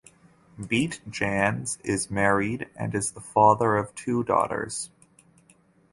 Beat 0.67 0.99
Jans 1.11 1.77
is 1.83 2.09
married 2.09 2.67
and 2.75 2.95
is 2.95 3.11
the 3.11 3.21
father 3.21 3.75
of 3.75 3.93
two 3.93 4.23
daughters. 4.23 4.89